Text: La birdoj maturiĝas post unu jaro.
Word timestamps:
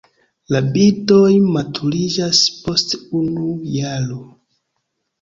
La 0.53 0.61
birdoj 0.77 1.29
maturiĝas 1.59 2.41
post 2.65 2.99
unu 3.23 3.49
jaro. 3.79 4.23